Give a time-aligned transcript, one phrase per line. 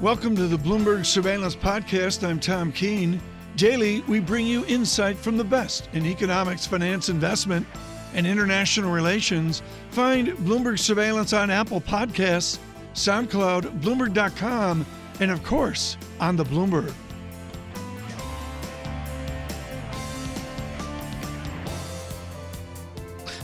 [0.00, 2.26] Welcome to the Bloomberg Surveillance Podcast.
[2.26, 3.20] I'm Tom Keene.
[3.56, 7.66] Daily, we bring you insight from the best in economics, finance, investment,
[8.14, 9.60] and international relations.
[9.90, 12.58] Find Bloomberg Surveillance on Apple Podcasts,
[12.94, 14.86] SoundCloud, Bloomberg.com,
[15.20, 16.94] and of course, on the Bloomberg.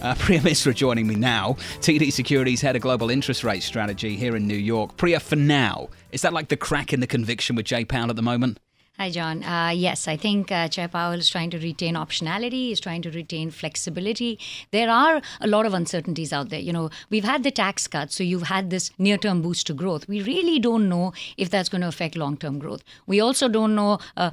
[0.07, 1.55] Uh, Priya Misra joining me now.
[1.81, 4.97] TD Securities head of global interest rate strategy here in New York.
[4.97, 8.17] Priya, for now, is that like the crack in the conviction with Jay Powell at
[8.17, 8.59] the moment?
[8.97, 9.45] Hi, John.
[9.45, 13.11] Uh, yes, I think uh, Chair Powell is trying to retain optionality, is trying to
[13.11, 14.39] retain flexibility.
[14.71, 16.59] There are a lot of uncertainties out there.
[16.59, 19.75] You know, we've had the tax cut, so you've had this near term boost to
[19.75, 20.09] growth.
[20.09, 22.83] We really don't know if that's going to affect long term growth.
[23.07, 23.99] We also don't know.
[24.17, 24.31] Uh,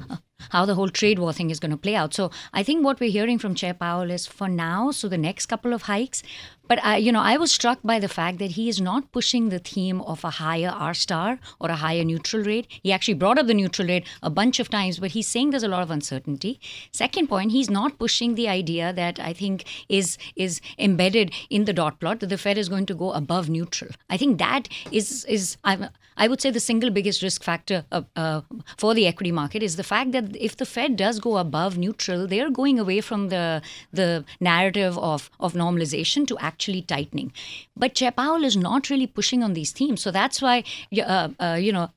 [0.49, 2.13] how the whole trade war thing is going to play out.
[2.13, 5.47] So I think what we're hearing from Chair Powell is for now, so the next
[5.47, 6.23] couple of hikes.
[6.67, 9.49] But I, you know, I was struck by the fact that he is not pushing
[9.49, 12.67] the theme of a higher R star or a higher neutral rate.
[12.81, 15.63] He actually brought up the neutral rate a bunch of times, but he's saying there's
[15.63, 16.59] a lot of uncertainty.
[16.91, 21.73] Second point, he's not pushing the idea that I think is is embedded in the
[21.73, 23.91] dot plot that the Fed is going to go above neutral.
[24.09, 28.03] I think that is is I, I would say the single biggest risk factor uh,
[28.15, 28.41] uh,
[28.77, 32.27] for the equity market is the fact that if the Fed does go above neutral,
[32.27, 33.61] they're going away from the
[33.91, 37.31] the narrative of of normalization to actually tightening.
[37.75, 40.63] But Chair Powell is not really pushing on these themes, so that's why
[40.97, 41.89] uh, uh, you know.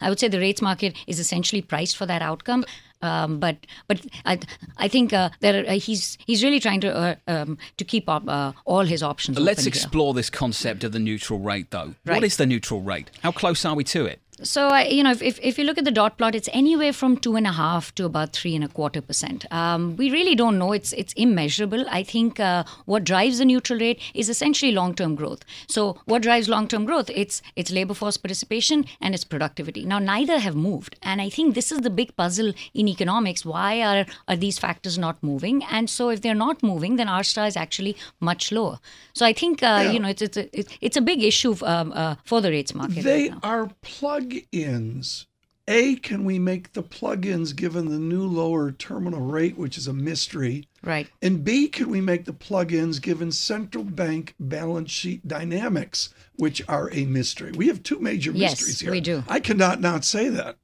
[0.00, 2.64] I would say the rates market is essentially priced for that outcome.
[3.00, 4.40] Um, but but I
[4.76, 8.24] I think uh, there uh, he's he's really trying to uh, um, to keep up
[8.26, 9.38] uh, all his options.
[9.38, 10.14] Let's explore here.
[10.14, 11.94] this concept of the neutral rate, though.
[12.04, 12.16] Right.
[12.16, 13.10] What is the neutral rate?
[13.22, 14.20] How close are we to it?
[14.42, 17.34] So, you know, if, if you look at the dot plot, it's anywhere from two
[17.36, 19.50] and a half to about three and a quarter percent.
[19.52, 20.72] Um, we really don't know.
[20.72, 21.84] It's it's immeasurable.
[21.90, 25.44] I think uh, what drives the neutral rate is essentially long-term growth.
[25.66, 27.10] So, what drives long-term growth?
[27.10, 29.84] It's it's labor force participation and it's productivity.
[29.84, 33.44] Now, neither have moved, and I think this is the big puzzle in economics.
[33.44, 35.64] Why are are these factors not moving?
[35.64, 38.78] And so, if they're not moving, then R star is actually much lower.
[39.14, 39.90] So, I think uh, yeah.
[39.90, 43.02] you know it's it's a, it's a big issue um, uh, for the rates market.
[43.02, 45.26] They right are plugged plug-ins.
[45.70, 49.92] A, can we make the plug-ins given the new lower terminal rate, which is a
[49.92, 50.66] mystery?
[50.82, 51.08] Right.
[51.20, 56.90] And B, can we make the plug-ins given central bank balance sheet dynamics, which are
[56.94, 57.52] a mystery?
[57.52, 58.90] We have two major yes, mysteries here.
[58.90, 59.22] we do.
[59.28, 60.56] I cannot not say that.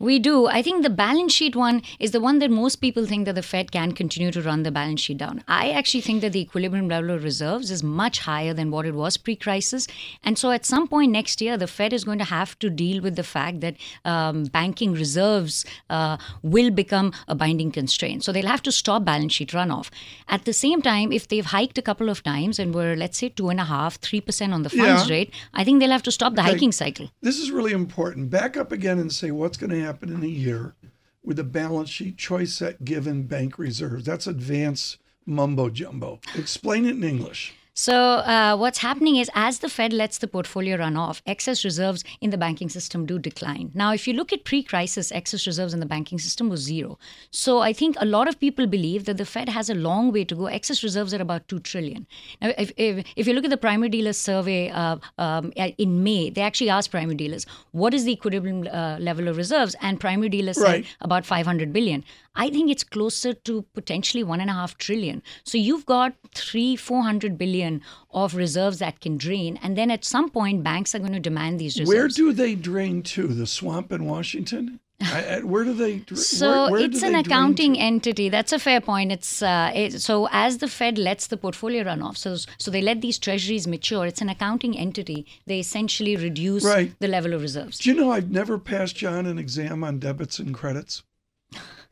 [0.00, 0.46] We do.
[0.46, 3.42] I think the balance sheet one is the one that most people think that the
[3.42, 5.44] Fed can continue to run the balance sheet down.
[5.46, 8.94] I actually think that the equilibrium level of reserves is much higher than what it
[8.94, 9.86] was pre crisis.
[10.24, 13.02] And so at some point next year, the Fed is going to have to deal
[13.02, 18.24] with the fact that um, banking reserves uh, will become a binding constraint.
[18.24, 19.90] So they'll have to stop balance sheet runoff.
[20.28, 23.28] At the same time, if they've hiked a couple of times and we're, let's say,
[23.28, 25.14] two and a half, three percent on the funds yeah.
[25.14, 26.52] rate, I think they'll have to stop the okay.
[26.52, 27.10] hiking cycle.
[27.22, 28.30] This is really important.
[28.30, 30.74] Back up again and say what's going to happen in a year
[31.22, 34.04] with a balance sheet choice set given bank reserves.
[34.04, 36.20] That's advanced mumbo jumbo.
[36.34, 37.54] Explain it in English.
[37.76, 42.04] So, uh, what's happening is as the Fed lets the portfolio run off, excess reserves
[42.20, 43.72] in the banking system do decline.
[43.74, 47.00] Now, if you look at pre crisis, excess reserves in the banking system was zero.
[47.32, 50.24] So, I think a lot of people believe that the Fed has a long way
[50.24, 50.46] to go.
[50.46, 52.06] Excess reserves are about 2 trillion.
[52.40, 56.30] Now, if, if, if you look at the primary dealers survey uh, um, in May,
[56.30, 59.74] they actually asked primary dealers, what is the equilibrium uh, level of reserves?
[59.80, 60.84] And primary dealers right.
[60.84, 62.04] said about 500 billion.
[62.36, 65.22] I think it's closer to potentially one and a half trillion.
[65.44, 67.80] So you've got three, four hundred billion
[68.10, 71.58] of reserves that can drain, and then at some point, banks are going to demand
[71.58, 71.88] these reserves.
[71.88, 73.28] Where do they drain to?
[73.28, 74.80] The swamp in Washington?
[75.00, 76.02] I, where do they?
[76.14, 78.28] So where, where it's an accounting entity.
[78.28, 79.12] That's a fair point.
[79.12, 82.80] It's uh, it, so as the Fed lets the portfolio run off, so so they
[82.80, 84.06] let these treasuries mature.
[84.06, 85.26] It's an accounting entity.
[85.46, 86.92] They essentially reduce right.
[87.00, 87.78] the level of reserves.
[87.78, 91.02] Do you know I've never passed John an exam on debits and credits?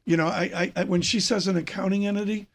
[0.04, 2.48] You know, I, I, when she says an accounting entity,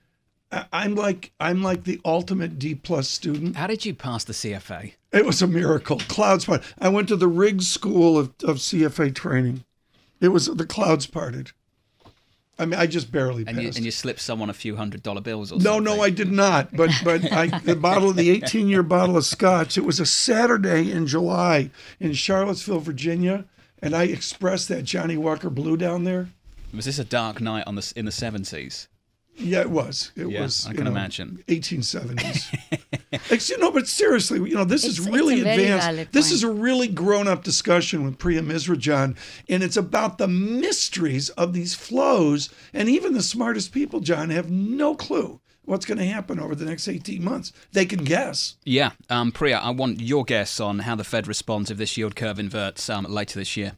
[0.72, 3.56] I'm like I'm like the ultimate D plus student.
[3.56, 4.94] How did you pass the CFA?
[5.12, 6.00] It was a miracle.
[6.08, 6.64] Clouds part.
[6.80, 9.66] I went to the Riggs School of, of CFA training.
[10.22, 11.52] It was the clouds parted.
[12.60, 13.62] I mean, I just barely and passed.
[13.62, 15.84] You, and you slipped someone a few hundred dollar bills or no, something.
[15.84, 16.76] No, no, I did not.
[16.76, 19.78] But but I, the bottle of the 18 year bottle of scotch.
[19.78, 23.46] It was a Saturday in July in Charlottesville, Virginia,
[23.82, 26.30] and I expressed that Johnnie Walker Blue down there.
[26.78, 28.88] Was this a dark night on the in the seventies?
[29.36, 30.12] Yeah, it was.
[30.16, 30.66] It yeah, was.
[30.66, 31.44] I can know, imagine.
[31.48, 33.50] 1870s.
[33.50, 36.12] you know, but seriously, you know, this it's, is really advanced.
[36.12, 39.16] This is a really grown-up discussion with Priya Misrajan,
[39.48, 42.50] and it's about the mysteries of these flows.
[42.74, 46.66] And even the smartest people, John, have no clue what's going to happen over the
[46.66, 47.54] next 18 months.
[47.74, 48.56] They can guess.
[48.66, 48.92] Yeah.
[49.10, 52.40] Um, Priya, I want your guess on how the Fed responds if this yield curve
[52.40, 53.74] inverts um, later this year.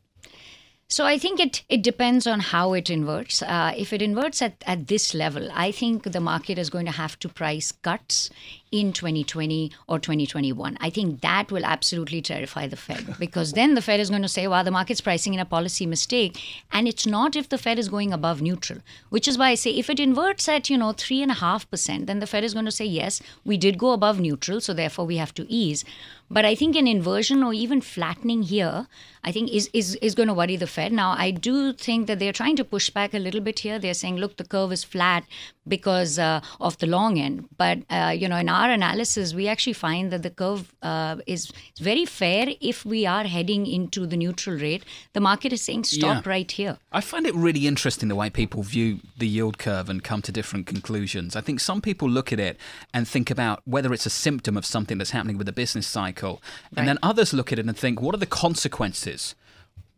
[0.92, 3.44] So I think it, it depends on how it inverts.
[3.44, 6.92] Uh, if it inverts at, at this level, I think the market is going to
[6.92, 8.32] have to price cuts
[8.71, 10.77] in 2020 or 2021.
[10.80, 14.27] I think that will absolutely terrify the Fed because then the Fed is going to
[14.27, 16.39] say, wow, the market's pricing in a policy mistake.
[16.71, 18.80] And it's not if the Fed is going above neutral,
[19.10, 22.44] which is why I say if it inverts at, you know, 3.5%, then the Fed
[22.44, 25.51] is going to say, yes, we did go above neutral, so therefore we have to
[25.51, 25.83] ease.
[26.31, 28.88] But I think an inversion or even flattening here,
[29.24, 30.92] I think is, is, is going to worry the Fed.
[30.94, 33.80] Now, I do think that they're trying to push back a little bit here.
[33.80, 35.24] They're saying, look, the curve is flat
[35.68, 37.50] because uh, of the long end.
[37.57, 41.52] But, uh, you know, in our analysis, we actually find that the curve uh, is
[41.80, 44.84] very fair if we are heading into the neutral rate.
[45.14, 46.30] The market is saying stop yeah.
[46.30, 46.78] right here.
[46.92, 50.32] I find it really interesting the way people view the yield curve and come to
[50.32, 51.36] different conclusions.
[51.36, 52.58] I think some people look at it
[52.94, 56.42] and think about whether it's a symptom of something that's happening with the business cycle.
[56.72, 56.86] And right.
[56.88, 59.36] then others look at it and think, what are the consequences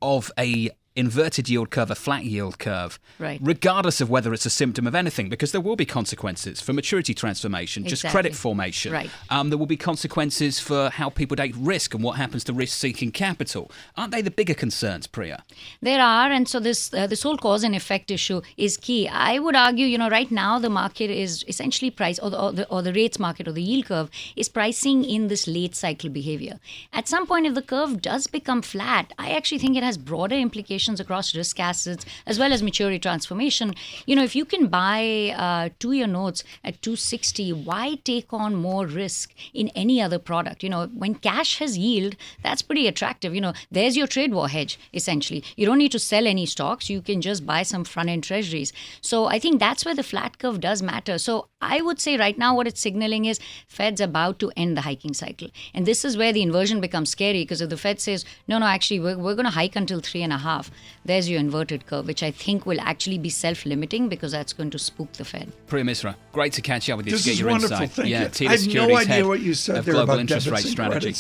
[0.02, 3.40] of a inverted yield curve, a flat yield curve, right.
[3.42, 7.14] regardless of whether it's a symptom of anything, because there will be consequences for maturity
[7.14, 7.90] transformation, exactly.
[7.90, 8.92] just credit formation.
[8.92, 9.10] Right.
[9.30, 13.12] Um, there will be consequences for how people take risk and what happens to risk-seeking
[13.12, 13.72] capital.
[13.96, 15.46] Aren't they the bigger concerns, Priya?
[15.82, 19.08] There are, and so this uh, this whole cause and effect issue is key.
[19.08, 22.52] I would argue, you know, right now the market is essentially priced, or the, or
[22.52, 26.10] the, or the rates market or the yield curve is pricing in this late cycle
[26.10, 26.60] behavior.
[26.92, 30.36] At some point, if the curve does become flat, I actually think it has broader
[30.36, 33.74] implications across risk assets as well as maturity transformation.
[34.06, 38.86] You know, if you can buy uh, two-year notes at 260, why take on more
[38.86, 40.64] risk in any other product?
[40.64, 43.36] You know, when cash has yield, that's pretty attractive.
[43.36, 45.44] You know, there's your trade war hedge essentially.
[45.56, 46.90] You don't need to sell any stocks.
[46.90, 48.74] You can just buy some front-end treasuries.
[49.02, 51.18] So I think that's where the flat curve does matter.
[51.18, 54.82] So I would say right now what it's signaling is Fed's about to end the
[54.82, 55.50] hiking cycle.
[55.74, 58.66] And this is where the inversion becomes scary because if the Fed says, no, no,
[58.66, 60.71] actually, we're, we're going to hike until three and a half,
[61.06, 64.70] there's your inverted curve, which I think will actually be self limiting because that's going
[64.72, 65.52] to spook the Fed.
[65.68, 67.78] Priya Misra, great to catch up with you this to get your wonderful.
[67.78, 67.92] insight.
[67.92, 68.48] Thank yeah, you.
[68.48, 71.16] I have no idea what you said there global about interest rate strategy.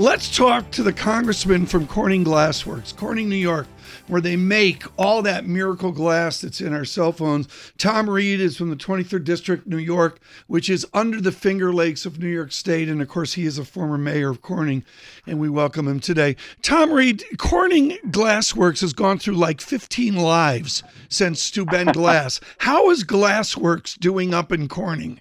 [0.00, 3.66] Let's talk to the congressman from Corning Glassworks, Corning, New York,
[4.10, 7.46] where they make all that miracle glass that's in our cell phones.
[7.78, 12.04] Tom Reed is from the 23rd District, New York, which is under the Finger Lakes
[12.04, 12.88] of New York State.
[12.88, 14.84] And of course, he is a former mayor of Corning,
[15.26, 16.36] and we welcome him today.
[16.62, 22.40] Tom Reed, Corning Glassworks has gone through like 15 lives since Steuben Glass.
[22.58, 25.20] How is Glassworks doing up in Corning?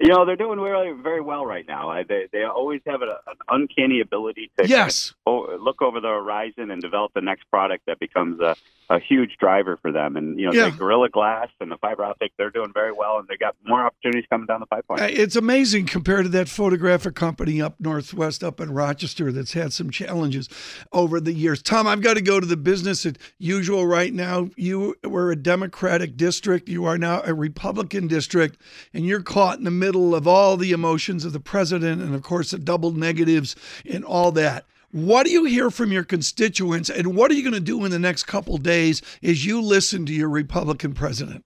[0.00, 2.02] You know, they're doing really very well right now.
[2.08, 3.10] They they always have an
[3.48, 5.12] uncanny ability to yes.
[5.26, 8.56] Kind of look over the horizon and develop the next product that becomes a
[8.90, 10.16] a huge driver for them.
[10.16, 10.68] And you know, yeah.
[10.68, 13.86] the Gorilla Glass and the fiber optic, they're doing very well, and they got more
[13.86, 15.00] opportunities coming down the pipeline.
[15.00, 19.72] Uh, it's amazing compared to that photographic company up northwest, up in Rochester, that's had
[19.72, 20.48] some challenges
[20.92, 21.62] over the years.
[21.62, 24.50] Tom, I've got to go to the business as usual right now.
[24.56, 28.60] You were a Democratic district, you are now a Republican district,
[28.92, 32.22] and you're caught in the middle of all the emotions of the president, and of
[32.22, 33.54] course the double negatives
[33.88, 34.66] and all that.
[34.92, 37.92] What do you hear from your constituents, and what are you going to do in
[37.92, 41.44] the next couple days as you listen to your Republican president?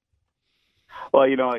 [1.12, 1.54] Well, you know,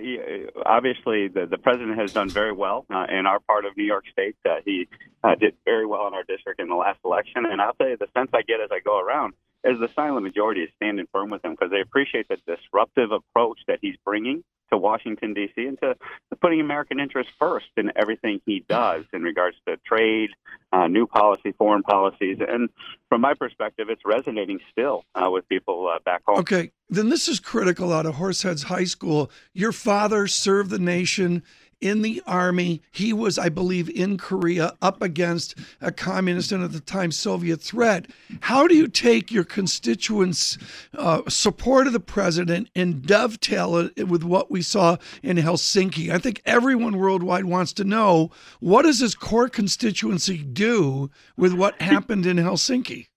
[0.66, 4.06] obviously the, the president has done very well uh, in our part of New York
[4.12, 4.36] State.
[4.44, 4.88] Uh, he
[5.24, 7.98] uh, did very well in our district in the last election, and I'll tell you
[7.98, 9.34] the sense I get as I go around
[9.66, 13.60] is the silent majority is standing firm with him because they appreciate the disruptive approach
[13.68, 15.66] that he's bringing to Washington D.C.
[15.66, 20.30] and to, to, putting American interests first in everything he does in regards to trade,
[20.72, 22.70] uh, new policy, foreign policies, and
[23.10, 26.40] from my perspective, it's resonating still uh, with people uh, back home.
[26.40, 29.30] Okay, then this is critical out of Horseheads High School.
[29.54, 31.44] Your father served the nation
[31.82, 32.82] in the army.
[32.92, 37.62] He was, I believe, in Korea up against a communist and at the time Soviet
[37.62, 38.08] threat.
[38.42, 40.58] How do you take your constituents'
[40.98, 46.10] uh, support of the president and dovetail it with what we saw in Helsinki?
[46.12, 51.82] I think everyone worldwide wants to know what does his core constituency do with what
[51.82, 53.08] happened in Helsinki?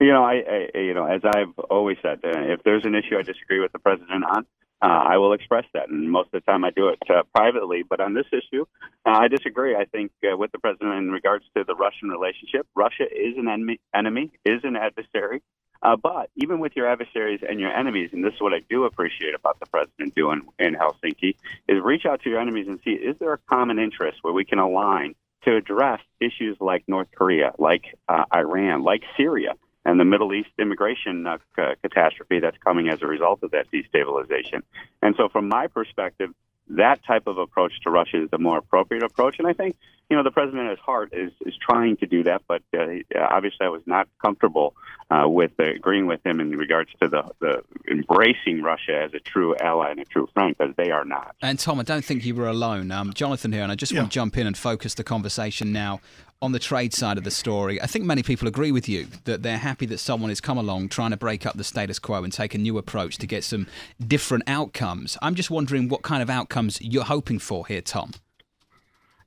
[0.00, 3.16] You know, I, I, you know, as I've always said, uh, if there's an issue
[3.16, 4.44] I disagree with the president on,
[4.84, 7.84] uh, I will express that, and most of the time I do it uh, privately.
[7.88, 8.66] But on this issue,
[9.06, 9.74] uh, I disagree.
[9.74, 13.48] I think uh, with the president in regards to the Russian relationship, Russia is an
[13.48, 15.42] enemy, enemy is an adversary.
[15.82, 18.84] Uh, but even with your adversaries and your enemies, and this is what I do
[18.84, 21.36] appreciate about the president doing in Helsinki,
[21.66, 24.44] is reach out to your enemies and see is there a common interest where we
[24.44, 25.14] can align
[25.44, 30.50] to address issues like North Korea, like uh, Iran, like Syria and the Middle East
[30.58, 34.62] immigration uh, c- catastrophe that's coming as a result of that destabilization.
[35.02, 36.30] And so, from my perspective,
[36.68, 39.38] that type of approach to Russia is the more appropriate approach.
[39.38, 39.76] And I think,
[40.08, 42.86] you know, the president at his heart is, is trying to do that, but uh,
[43.18, 44.74] obviously I was not comfortable
[45.10, 49.20] uh, with uh, agreeing with him in regards to the, the embracing Russia as a
[49.20, 51.36] true ally and a true friend, because they are not.
[51.42, 52.90] And Tom, I don't think you were alone.
[52.90, 54.00] Um, Jonathan here, and I just yeah.
[54.00, 56.00] want to jump in and focus the conversation now
[56.44, 59.42] on the trade side of the story, I think many people agree with you that
[59.42, 62.30] they're happy that someone has come along trying to break up the status quo and
[62.30, 63.66] take a new approach to get some
[64.06, 65.16] different outcomes.
[65.22, 68.12] I'm just wondering what kind of outcomes you're hoping for here, Tom.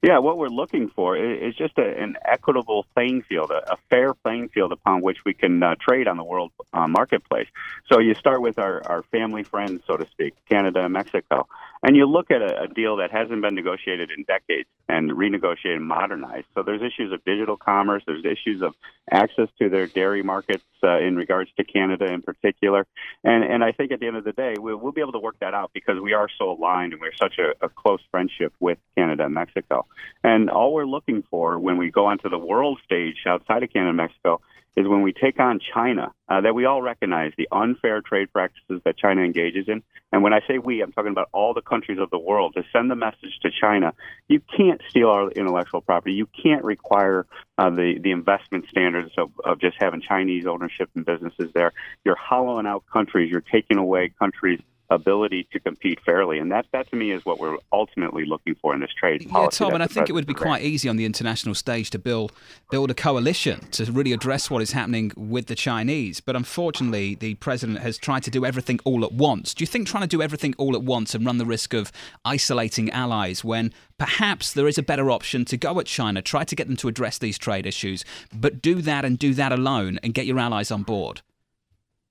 [0.04, 4.14] Yeah, what we're looking for is just a, an equitable playing field, a, a, fair
[4.14, 7.48] playing field upon which we can uh, trade on the world uh, marketplace.
[7.92, 11.48] So you start with our, our family friends, so to speak, Canada and Mexico,
[11.82, 15.78] and you look at a, a deal that hasn't been negotiated in decades and renegotiated
[15.78, 16.46] and modernized.
[16.54, 18.76] So there's issues of digital commerce, there's issues of
[19.10, 22.86] access to their dairy markets uh, in regards to Canada in particular,
[23.24, 25.20] and and I think at the end of the day we'll, we'll be able to
[25.20, 28.54] work that out because we are so aligned and we're such a, a close friendship
[28.60, 29.86] with Canada and Mexico.
[30.24, 33.90] And all we're looking for when we go onto the world stage outside of Canada
[33.90, 34.42] and Mexico
[34.76, 38.82] is when we take on China, uh, that we all recognize the unfair trade practices
[38.86, 39.82] that China engages in.
[40.12, 42.64] And when I say we, I'm talking about all the countries of the world to
[42.72, 43.94] send the message to China
[44.28, 46.14] you can't steal our intellectual property.
[46.14, 47.26] You can't require
[47.58, 51.72] uh, the, the investment standards of, of just having Chinese ownership and businesses there.
[52.04, 56.40] You're hollowing out countries, you're taking away countries' ability to compete fairly.
[56.40, 59.64] And that, that to me is what we're ultimately looking for in this trade policy.
[59.64, 62.00] Yeah, Tom, and I think it would be quite easy on the international stage to
[62.00, 62.32] build
[62.70, 66.20] build a coalition to really address what is happening with the Chinese.
[66.20, 69.54] But unfortunately, the president has tried to do everything all at once.
[69.54, 71.92] Do you think trying to do everything all at once and run the risk of
[72.26, 76.56] isolating allies when perhaps there is a better option to go at China, try to
[76.56, 80.14] get them to address these trade issues, but do that and do that alone and
[80.14, 81.22] get your allies on board?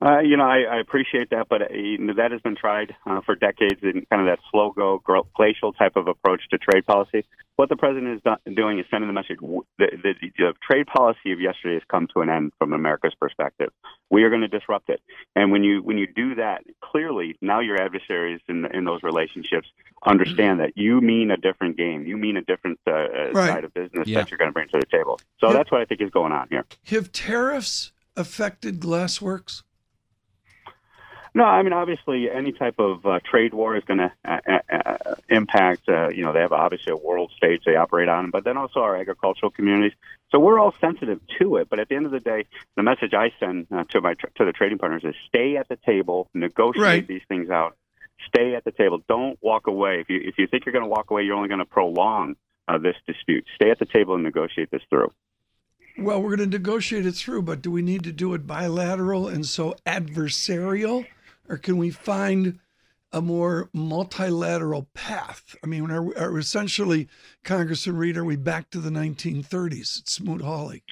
[0.04, 2.94] Uh, you know, I, I appreciate that, but uh, you know, that has been tried
[3.06, 5.00] uh, for decades in kind of that slow go,
[5.34, 7.24] glacial type of approach to trade policy.
[7.56, 11.32] What the president is do- doing is sending the message: the, the, the trade policy
[11.32, 13.70] of yesterday has come to an end from America's perspective.
[14.10, 15.00] We are going to disrupt it,
[15.34, 19.68] and when you when you do that, clearly now your adversaries in in those relationships
[20.04, 22.04] understand that you mean a different game.
[22.04, 23.48] You mean a different uh, uh right.
[23.48, 24.18] side of business yeah.
[24.18, 25.18] that you're going to bring to the table.
[25.40, 26.66] So that's what I think is going on here.
[26.88, 29.62] Have tariffs affected Glassworks?
[31.36, 34.74] No, I mean obviously any type of uh, trade war is going to uh, uh,
[34.74, 35.86] uh, impact.
[35.86, 38.80] Uh, you know, they have obviously a world stage they operate on, but then also
[38.80, 39.92] our agricultural communities.
[40.30, 41.68] So we're all sensitive to it.
[41.68, 44.46] But at the end of the day, the message I send uh, to my to
[44.46, 47.06] the trading partners is stay at the table, negotiate right.
[47.06, 47.76] these things out,
[48.26, 49.02] stay at the table.
[49.06, 50.00] Don't walk away.
[50.00, 52.36] If you if you think you're going to walk away, you're only going to prolong
[52.66, 53.44] uh, this dispute.
[53.56, 55.12] Stay at the table and negotiate this through.
[55.98, 59.28] Well, we're going to negotiate it through, but do we need to do it bilateral
[59.28, 61.04] and so adversarial?
[61.48, 62.58] Or can we find
[63.12, 65.56] a more multilateral path?
[65.62, 67.08] I mean, are, are essentially,
[67.44, 70.82] Congressman Reed, are we back to the 1930s at Smoot-Hawley?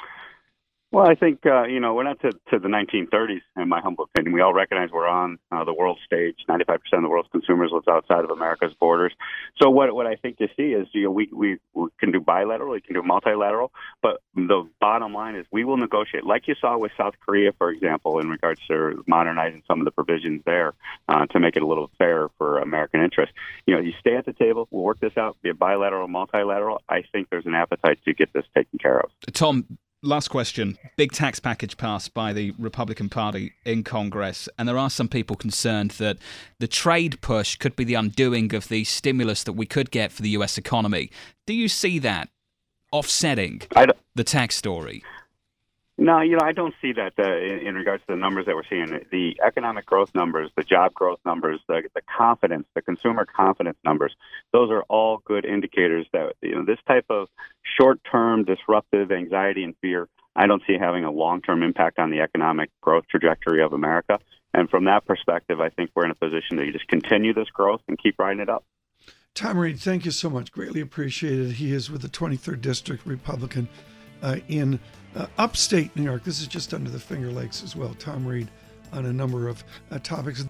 [0.95, 4.05] Well, I think uh, you know we're not to, to the 1930s, in my humble
[4.05, 4.33] opinion.
[4.33, 6.37] We all recognize we're on uh, the world stage.
[6.49, 9.13] 95% of the world's consumers lives outside of America's borders.
[9.61, 12.21] So what what I think you see is you know we, we we can do
[12.21, 13.73] bilateral, we can do multilateral,
[14.03, 17.71] but the bottom line is we will negotiate, like you saw with South Korea, for
[17.71, 20.75] example, in regards to modernizing some of the provisions there
[21.09, 23.35] uh, to make it a little fair for American interests.
[23.67, 26.83] You know, you stay at the table, we'll work this out, be it bilateral, multilateral.
[26.89, 29.11] I think there's an appetite to get this taken care of.
[29.33, 29.67] Tom,
[30.05, 30.79] last question.
[30.97, 35.37] Big tax package passed by the Republican Party in Congress, and there are some people
[35.37, 36.19] concerned that
[36.59, 40.23] the trade push could be the undoing of the stimulus that we could get for
[40.23, 40.59] the U.S.
[40.59, 41.11] economy.
[41.47, 42.29] Do you see that
[42.93, 43.63] offsetting
[44.15, 45.03] the tax story?
[45.97, 48.57] No, you know, I don't see that uh, in, in, regards to the numbers that
[48.57, 48.89] we're seeing.
[49.13, 54.13] The economic growth numbers, the job growth numbers, the, the confidence, the consumer confidence numbers,
[54.53, 57.29] those are all good indicators that, you know, this type of
[57.79, 62.11] short term disruptive anxiety and fear, I don't see having a long term impact on
[62.11, 64.19] the economic growth trajectory of America.
[64.53, 67.83] And from that perspective, I think we're in a position to just continue this growth
[67.87, 68.65] and keep riding it up.
[69.35, 70.53] Tom Reed, thank you so much.
[70.53, 71.53] Greatly appreciated.
[71.53, 73.69] He is with the 23rd District Republican
[74.25, 74.81] uh, in
[75.15, 76.25] uh, upstate New York.
[76.25, 77.95] This is just under the Finger Lakes as well.
[77.99, 78.51] Tom Reed
[78.93, 80.45] on a number of uh, topics.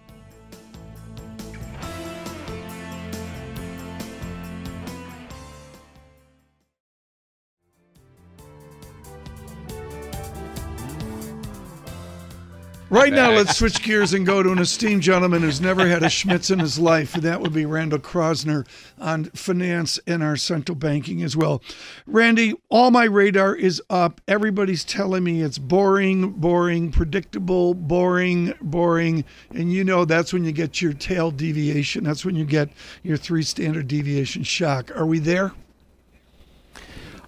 [12.94, 16.08] Right now, let's switch gears and go to an esteemed gentleman who's never had a
[16.08, 18.66] schmitz in his life, and that would be Randall Kroszner
[19.00, 21.62] on finance and our central banking as well.
[22.06, 24.20] Randy, all my radar is up.
[24.28, 30.52] Everybody's telling me it's boring, boring, predictable, boring, boring, and you know that's when you
[30.52, 32.04] get your tail deviation.
[32.04, 32.70] That's when you get
[33.02, 34.96] your three standard deviation shock.
[34.96, 35.52] Are we there?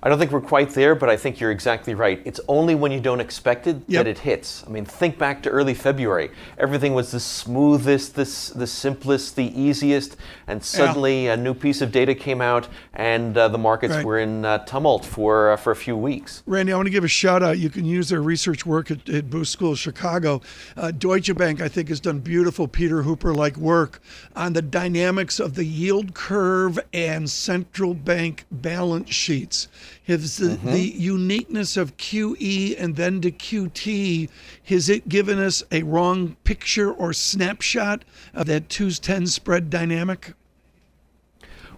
[0.03, 2.21] I don't think we're quite there, but I think you're exactly right.
[2.25, 4.05] It's only when you don't expect it Yep.
[4.05, 4.63] that it hits.
[4.67, 6.31] I mean, think back to early February.
[6.59, 8.25] Everything was the smoothest, the,
[8.59, 13.49] the simplest, the easiest, and suddenly a new piece of data came out, and uh,
[13.49, 14.05] the markets Right.
[14.05, 16.43] were in uh, tumult for uh, for a few weeks.
[16.47, 17.59] Randy, I want to give a shout out.
[17.59, 20.41] You can use their research work at, at Booth School of Chicago.
[20.77, 24.01] Uh, Deutsche Bank, I think, has done beautiful Peter Hooper like work
[24.35, 29.69] on the dynamics of the yield curve and central bank balance sheets.
[30.07, 30.71] Has the, mm-hmm.
[30.71, 34.29] the uniqueness of QE and then to QT,
[34.65, 40.35] has it given us a wrong picture or snapshot of that 210 spread dynamic?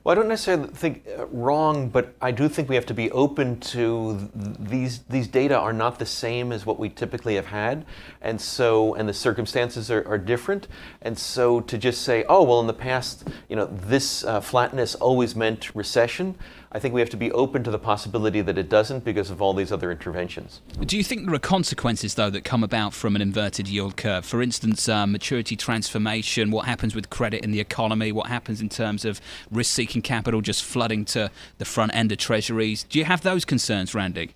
[0.09, 3.11] Well, I don't necessarily think uh, wrong, but I do think we have to be
[3.11, 7.45] open to th- these these data are not the same as what we typically have
[7.45, 7.85] had,
[8.23, 10.67] and so and the circumstances are, are different,
[11.03, 14.95] and so to just say, oh well, in the past, you know, this uh, flatness
[14.95, 16.37] always meant recession.
[16.71, 19.41] I think we have to be open to the possibility that it doesn't because of
[19.41, 20.61] all these other interventions.
[20.85, 24.27] Do you think there are consequences, though, that come about from an inverted yield curve?
[24.27, 28.69] For instance, uh, maturity transformation, what happens with credit in the economy, what happens in
[28.69, 29.19] terms of
[29.51, 32.85] risk seeking capital just flooding to the front end of treasuries?
[32.85, 34.35] Do you have those concerns, Randy?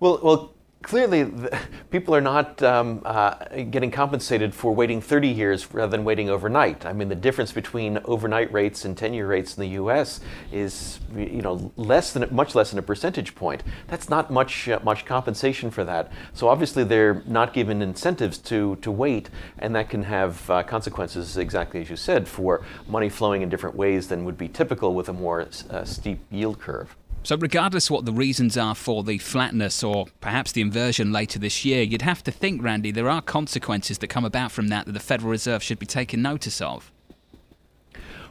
[0.00, 1.58] Well, well, clearly, the,
[1.90, 3.34] people are not um, uh,
[3.70, 6.86] getting compensated for waiting 30 years rather than waiting overnight.
[6.86, 10.20] I mean, the difference between overnight rates and 10-year rates in the U.S.
[10.52, 13.62] is, you know, less than much less than a percentage point.
[13.86, 16.12] That's not much uh, much compensation for that.
[16.32, 21.36] So obviously, they're not given incentives to to wait, and that can have uh, consequences,
[21.36, 25.08] exactly as you said, for money flowing in different ways than would be typical with
[25.08, 26.96] a more uh, steep yield curve.
[27.24, 31.64] So, regardless what the reasons are for the flatness or perhaps the inversion later this
[31.64, 34.92] year, you'd have to think, Randy, there are consequences that come about from that that
[34.92, 36.90] the Federal Reserve should be taking notice of.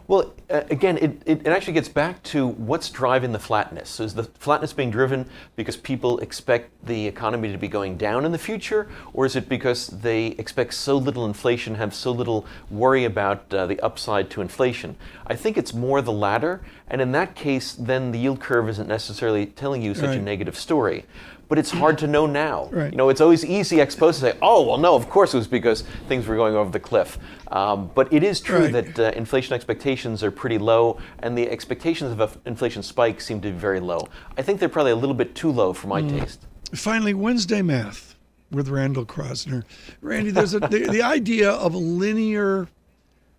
[0.07, 3.89] Well, uh, again, it, it, it actually gets back to what's driving the flatness.
[3.89, 8.23] So is the flatness being driven because people expect the economy to be going down
[8.23, 12.45] in the future, or is it because they expect so little inflation, have so little
[12.69, 14.95] worry about uh, the upside to inflation?
[15.27, 18.87] I think it's more the latter, and in that case, then the yield curve isn't
[18.87, 21.03] necessarily telling you such a negative story.
[21.49, 22.67] But it's hard to know now.
[22.71, 22.91] Right.
[22.91, 25.37] You know, it's always easy ex post to say, "Oh, well, no, of course it
[25.37, 27.17] was because things were going over the cliff."
[27.51, 28.73] Um, but it is true Right.
[28.73, 33.39] that uh, inflation expectations are pretty low, and the expectations of an inflation spike seem
[33.41, 34.09] to be very low.
[34.37, 36.19] I think they're probably a little bit too low for my Mm.
[36.19, 36.45] taste.
[36.73, 38.15] Finally, Wednesday math
[38.51, 39.63] with Randall Kroszner.
[40.01, 42.67] Randy, there's a, the, the idea of a linear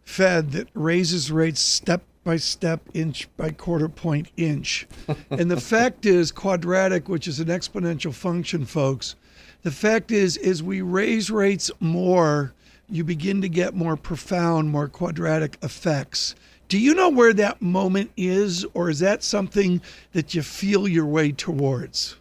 [0.04, 4.86] Fed that raises rates step by step, inch by quarter point inch.
[5.30, 9.14] and the fact is, quadratic, which is an exponential function, folks,
[9.62, 12.52] the fact is, as we raise rates more,
[12.86, 16.34] you begin to get more profound, more quadratic effects.
[16.68, 19.80] Do you know where that moment is, or is that something
[20.12, 22.16] that you feel your way towards?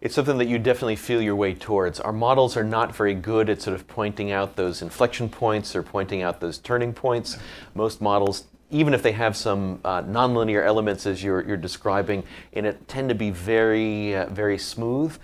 [0.00, 2.00] It's something that you definitely feel your way towards.
[2.00, 5.82] Our models are not very good at sort of pointing out those inflection points or
[5.84, 7.36] pointing out those turning points.
[7.74, 12.64] Most models, even if they have some uh, nonlinear elements as you're, you're describing in
[12.64, 15.16] it, tend to be very, uh, very smooth.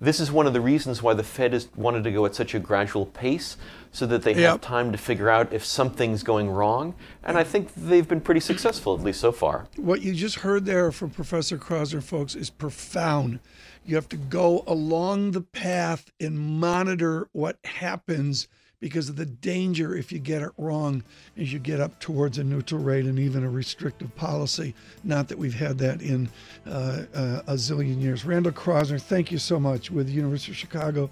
[0.00, 2.54] This is one of the reasons why the Fed has wanted to go at such
[2.54, 3.56] a gradual pace
[3.92, 4.50] so that they Yep.
[4.50, 6.94] have time to figure out if something's going wrong.
[7.22, 9.66] And I think they've been pretty successful, at least so far.
[9.76, 13.38] what you just heard there from Professor Kroszner, folks, is profound.
[13.86, 18.48] You have to go along the path and monitor what happens
[18.84, 21.02] because of the danger if you get it wrong
[21.38, 24.74] as you get up towards a neutral rate and even a restrictive policy.
[25.04, 26.28] Not that we've had that in
[26.66, 28.26] uh, uh, a zillion years.
[28.26, 31.08] Randall Kroszner, thank you so much with the University of Chicago,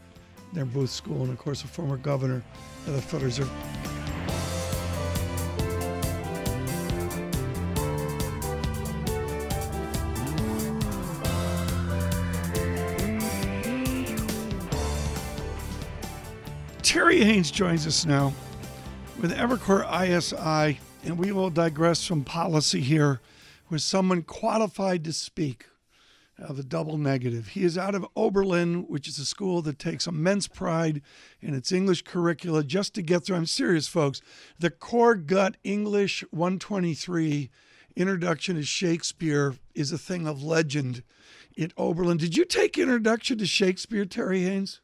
[0.52, 2.42] their Booth School, and of course, a former governor
[2.86, 4.01] of the Federal Reserve.
[16.92, 18.34] Terry Haines joins us now
[19.18, 23.22] with Evercore ISI, and we will digress from policy here
[23.70, 25.64] with someone qualified to speak.
[26.38, 27.48] of the double negative.
[27.48, 31.00] He is out of Oberlin, which is a school that takes immense pride
[31.40, 33.36] in its English curricula just to get through.
[33.36, 34.20] I'm serious, folks.
[34.58, 37.48] The Core Gut English 123
[37.96, 41.02] Introduction to Shakespeare is a thing of legend
[41.58, 42.18] at Oberlin.
[42.18, 44.81] Did you take Introduction to Shakespeare, Terry Haines?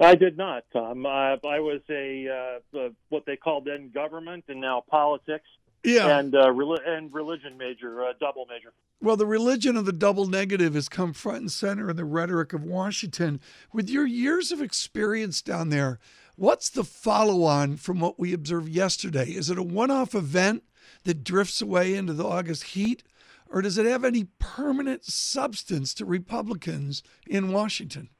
[0.00, 1.06] I did not, Tom.
[1.06, 5.46] Uh, I was a uh, what they called then government and now politics.
[5.84, 6.18] Yeah.
[6.18, 6.52] And uh,
[6.86, 8.72] and religion major, uh, double major.
[9.00, 12.52] Well, the religion of the double negative has come front and center in the rhetoric
[12.52, 13.40] of Washington.
[13.72, 16.00] With your years of experience down there,
[16.34, 19.26] what's the follow on from what we observed yesterday?
[19.26, 20.64] Is it a one off event
[21.04, 23.04] that drifts away into the August heat,
[23.48, 28.10] or does it have any permanent substance to Republicans in Washington?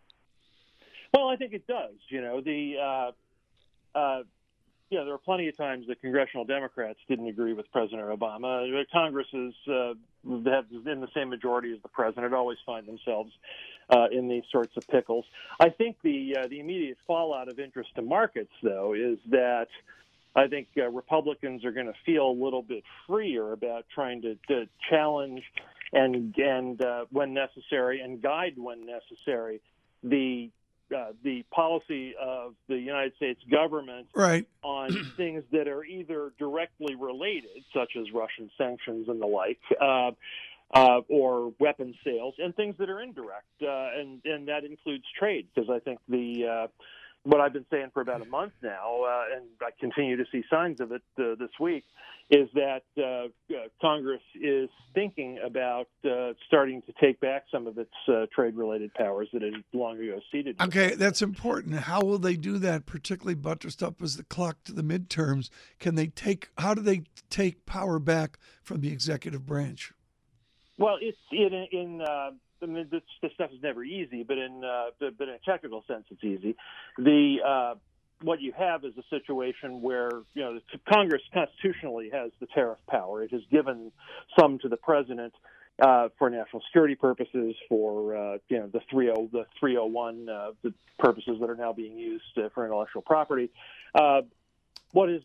[1.12, 1.94] Well, I think it does.
[2.09, 4.23] You know, the uh, uh,
[4.90, 8.66] yeah, there are plenty of times that congressional Democrats didn't agree with President Obama.
[8.90, 9.94] Congress is uh,
[10.47, 12.33] have in the same majority as the president.
[12.33, 13.33] Always find themselves
[13.90, 15.25] uh, in these sorts of pickles.
[15.61, 19.68] I think the uh, the immediate fallout of interest to markets, though, is that
[20.35, 24.37] I think uh, Republicans are going to feel a little bit freer about trying to,
[24.49, 25.42] to challenge
[25.92, 29.61] and and uh, when necessary and guide when necessary
[30.03, 30.51] the
[30.94, 34.46] uh, the policy of the United States government right.
[34.62, 40.11] on things that are either directly related, such as Russian sanctions and the like, uh,
[40.74, 45.46] uh, or weapons sales, and things that are indirect, uh, and and that includes trade,
[45.55, 46.66] because I think the uh,
[47.25, 50.43] what I've been saying for about a month now, uh, and I continue to see
[50.51, 51.85] signs of it uh, this week,
[52.31, 57.79] is that uh, uh Congress is thinking about uh, starting to take back some of
[57.79, 60.61] its uh, trade-related powers that it long ago ceded.
[60.61, 61.75] Okay, that's important.
[61.75, 65.51] How will they do that, particularly buttressed up as the clock to the midterms?
[65.79, 66.49] Can they take?
[66.59, 69.93] How do they take power back from the executive branch?
[70.79, 72.03] Well, it's in in
[72.62, 75.85] I mean, this, this stuff is never easy, but in uh, but in a technical
[75.87, 76.57] sense, it's easy.
[76.97, 77.75] The uh,
[78.23, 80.59] what you have is a situation where you know
[80.92, 83.23] Congress constitutionally has the tariff power.
[83.23, 83.92] It has given
[84.38, 85.35] some to the president
[85.81, 90.75] uh, for national security purposes, for uh, you know the 30 the 301 uh, the
[90.99, 93.51] purposes that are now being used uh, for intellectual property.
[94.92, 95.22] What is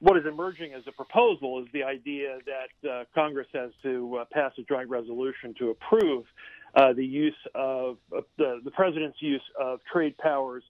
[0.00, 4.24] what is emerging as a proposal is the idea that uh, Congress has to uh,
[4.32, 6.24] pass a joint resolution to approve
[6.74, 10.64] uh, the use of the, the president's use of trade powers,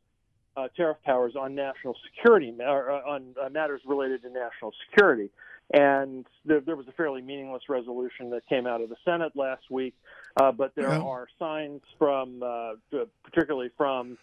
[0.59, 5.30] uh, tariff powers on national security or uh, on uh, matters related to national security.
[5.72, 9.68] And there, there, was a fairly meaningless resolution that came out of the Senate last
[9.70, 9.94] week,
[10.37, 11.00] but there yeah.
[11.00, 12.40] are signs from,
[13.24, 14.16] particularly from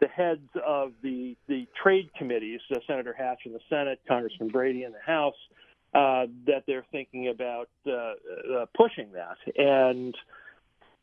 [0.00, 4.92] the heads of the the trade committees, Senator Hatch in the Senate, Congressman Brady in
[4.92, 5.34] the House,
[5.94, 9.36] uh, that they're thinking about uh, uh pushing that.
[9.56, 10.14] And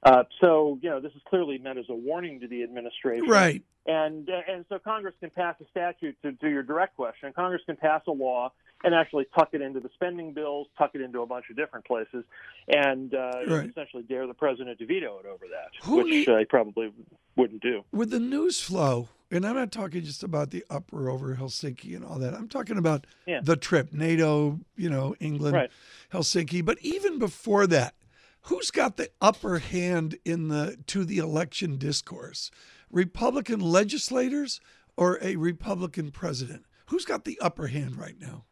[0.06, 3.64] uh, so, you know, this is clearly meant as a warning to the administration, right?
[3.88, 7.34] And uh, and so Congress can pass a statute to, to your direct question.
[7.34, 8.52] Congress can pass a law
[8.84, 11.86] and actually tuck it into the spending bills, tuck it into a bunch of different
[11.86, 12.24] places,
[12.68, 13.68] and uh, right.
[13.68, 16.94] essentially dare the president to veto it over that, Who which need, uh, probably
[17.36, 17.84] wouldn't do.
[17.92, 22.06] With the news flow, and I'm not talking just about the uproar over Helsinki and
[22.06, 22.36] all that.
[22.36, 23.40] I'm talking about yeah.
[23.42, 25.72] the trip, NATO, you know, England, right.
[26.14, 26.64] Helsinki.
[26.64, 27.96] But even before that,
[28.46, 32.52] who's got the upper hand in the to the election discourse?
[32.92, 34.60] Republican legislators
[34.98, 36.66] or a Republican president?
[36.88, 38.46] Who's got the upper hand right now?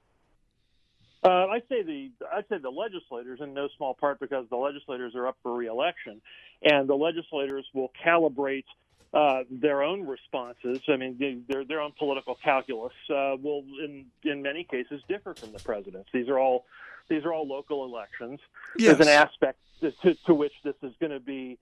[1.24, 5.16] Uh, I'd say the I'd say the legislators, in no small part because the legislators
[5.16, 6.22] are up for reelection,
[6.64, 8.66] and the legislators will calibrate
[9.14, 10.80] uh, their own responses.
[10.90, 15.54] I mean, their their own political calculus uh, will, in in many cases, differ from
[15.54, 16.10] the president's.
[16.12, 16.66] These are all
[17.10, 18.40] these are all local elections.
[18.78, 18.98] Yes.
[18.98, 21.58] There's an aspect to, to which this is going to be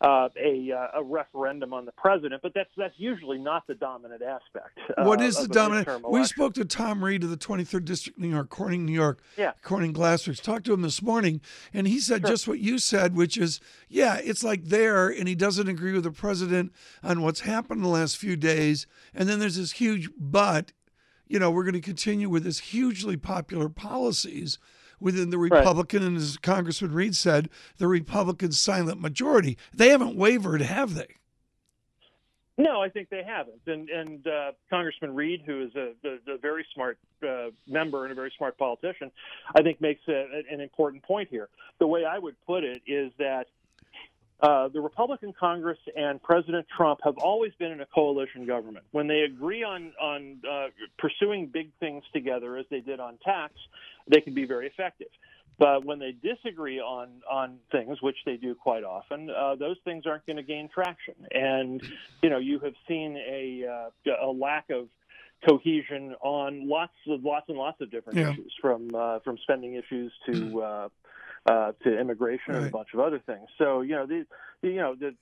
[0.00, 4.20] uh, a, uh, a referendum on the president, but that's that's usually not the dominant
[4.22, 4.78] aspect.
[4.96, 5.88] Uh, what is the dominant?
[6.08, 9.52] We spoke to Tom Reed of the 23rd District, New York, Corning, New York, yeah.
[9.62, 10.40] Corning Glassworks.
[10.40, 11.40] Talked to him this morning,
[11.72, 12.30] and he said sure.
[12.30, 16.04] just what you said, which is, yeah, it's like there, and he doesn't agree with
[16.04, 20.10] the president on what's happened in the last few days, and then there's this huge
[20.18, 20.72] but.
[21.28, 24.60] You know, we're going to continue with this hugely popular policies
[25.00, 26.08] within the Republican, right.
[26.08, 29.58] and as Congressman Reed said, the Republican silent majority.
[29.74, 31.16] They haven't wavered, have they?
[32.58, 33.60] No, I think they haven't.
[33.66, 38.12] And, and uh, Congressman Reed, who is a, a, a very smart uh, member and
[38.12, 39.10] a very smart politician,
[39.54, 41.50] I think makes a, an important point here.
[41.78, 43.48] The way I would put it is that
[44.40, 48.84] uh, the Republican Congress and President Trump have always been in a coalition government.
[48.90, 50.66] When they agree on on uh,
[50.98, 53.54] pursuing big things together, as they did on tax,
[54.08, 55.08] they can be very effective.
[55.58, 60.04] But when they disagree on on things, which they do quite often, uh, those things
[60.06, 61.14] aren't going to gain traction.
[61.30, 61.82] And
[62.22, 64.88] you know, you have seen a uh, a lack of
[65.48, 68.32] cohesion on lots of lots and lots of different yeah.
[68.32, 70.90] issues, from uh, from spending issues to
[71.46, 72.58] uh, to immigration right.
[72.58, 73.48] and a bunch of other things.
[73.58, 74.26] So you know, the,
[74.62, 75.14] the you know the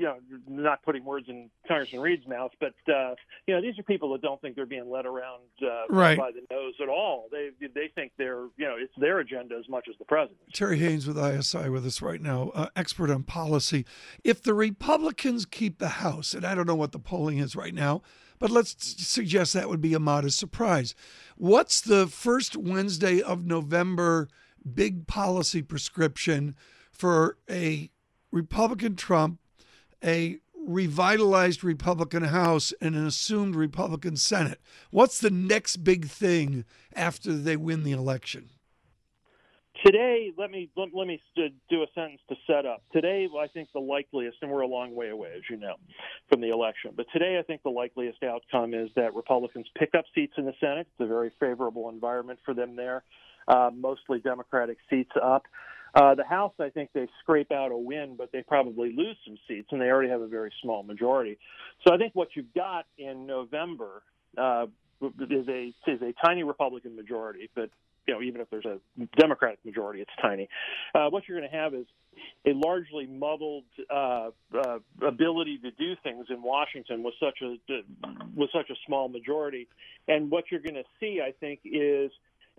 [0.00, 0.16] you know,
[0.48, 3.14] not putting words in Congressman Reed's mouth, but uh,
[3.46, 6.16] you know, these are people that don't think they're being led around uh, right.
[6.16, 7.28] by the nose at all.
[7.30, 10.38] They they think they're you know it's their agenda as much as the president.
[10.54, 13.84] Terry Haines with ISI with us right now, uh, expert on policy.
[14.24, 17.74] If the Republicans keep the House, and I don't know what the polling is right
[17.74, 18.00] now,
[18.38, 18.74] but let's
[19.06, 20.94] suggest that would be a modest surprise.
[21.36, 24.28] What's the first Wednesday of November
[24.74, 26.54] big policy prescription
[26.90, 27.90] for a
[28.30, 29.40] Republican Trump,
[30.04, 34.60] a revitalized Republican House, and an assumed Republican Senate?
[34.90, 38.50] What's the next big thing after they win the election?
[39.84, 42.82] Today, let me let, let me do a sentence to set up.
[42.92, 45.76] Today, I think the likeliest, and we're a long way away, as you know,
[46.28, 46.92] from the election.
[46.94, 50.52] But today, I think the likeliest outcome is that Republicans pick up seats in the
[50.60, 50.86] Senate.
[50.92, 53.04] It's a very favorable environment for them there.
[53.48, 55.44] Uh, mostly Democratic seats up.
[55.94, 59.38] Uh, the House, I think they scrape out a win, but they probably lose some
[59.48, 61.38] seats, and they already have a very small majority.
[61.86, 64.02] So I think what you've got in November
[64.36, 64.66] uh,
[65.02, 67.70] is a is a tiny Republican majority, but
[68.10, 68.80] you know, even if there's a
[69.16, 70.48] Democratic majority, it's tiny.
[70.94, 71.86] Uh, what you're going to have is
[72.44, 77.56] a largely muddled uh, uh, ability to do things in Washington with such a
[78.34, 79.68] with such a small majority,
[80.08, 82.10] and what you're going to see, I think, is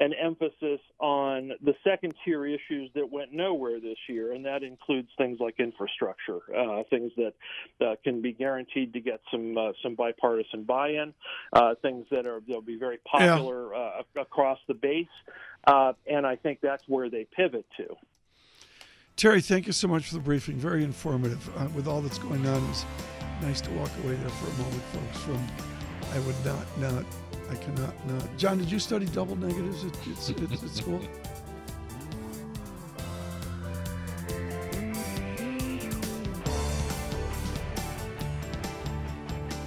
[0.02, 5.10] an emphasis on the second tier issues that went nowhere this year, and that includes
[5.16, 7.34] things like infrastructure, uh, things that
[7.86, 11.14] uh, can be guaranteed to get some uh, some bipartisan buy-in,
[11.54, 14.02] uh, things that are they'll be very popular yeah.
[14.18, 15.06] Uh, across the base,
[15.68, 17.96] uh, and I think that's where they pivot to.
[19.16, 20.56] Terry, thank you so much for the briefing.
[20.56, 21.48] Very informative.
[21.76, 22.86] with all that's going on, it was
[23.44, 25.20] nice to walk away there for a moment, folks.
[25.20, 25.48] From
[26.12, 27.06] I would not not
[27.52, 28.38] I cannot not.
[28.38, 31.02] John, did you study double negatives at, at, at, at school?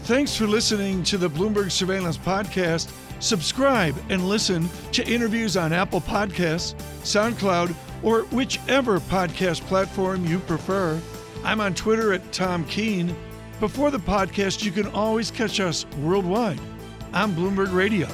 [0.05, 2.91] Thanks for listening to the Bloomberg Surveillance Podcast.
[3.21, 11.01] Subscribe and listen to interviews on Apple Podcasts, SoundCloud, or whichever podcast platform you prefer.
[11.43, 13.15] I'm on Twitter at Tom Keene.
[13.61, 16.61] Before the podcast, you can always catch us worldwide
[17.15, 18.09] on Bloomberg Radio.